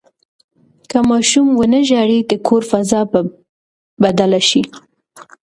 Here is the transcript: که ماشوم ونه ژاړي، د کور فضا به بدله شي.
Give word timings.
که 0.89 0.97
ماشوم 1.09 1.47
ونه 1.59 1.79
ژاړي، 1.89 2.19
د 2.23 2.31
کور 2.47 2.61
فضا 2.71 3.01
به 3.11 3.19
بدله 4.03 4.39
شي. 4.49 4.61